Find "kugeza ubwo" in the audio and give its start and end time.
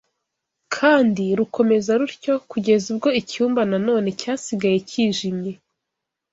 2.51-3.09